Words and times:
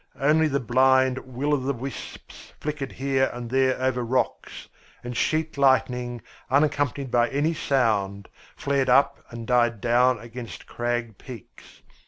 Only 0.19 0.47
the 0.47 0.59
blind 0.59 1.19
will 1.19 1.53
o' 1.53 1.57
the 1.57 1.75
wisps 1.75 2.53
flickered 2.59 2.93
here 2.93 3.29
and 3.31 3.51
there 3.51 3.79
over 3.79 4.03
rocks, 4.03 4.67
and 5.03 5.15
sheet 5.15 5.59
lightning, 5.59 6.23
unaccompanied 6.49 7.11
by 7.11 7.29
any 7.29 7.53
sound, 7.53 8.27
flared 8.55 8.89
up 8.89 9.23
and 9.29 9.45
died 9.45 9.79
down 9.79 10.17
against 10.17 10.65
crag 10.65 11.19
peaks. 11.19 11.83